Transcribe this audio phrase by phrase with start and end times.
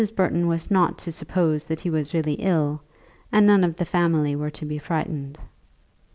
[0.15, 2.81] Burton was not to suppose that he was really ill,
[3.31, 5.37] and none of the family were to be frightened.